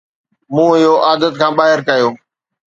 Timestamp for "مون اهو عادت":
0.53-1.33